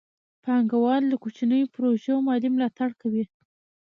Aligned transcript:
پانګه 0.43 0.77
وال 0.83 1.03
د 1.09 1.13
کوچنیو 1.23 1.71
پروژو 1.75 2.15
مالي 2.27 2.49
ملاتړ 2.55 2.89
کوي. 3.01 3.23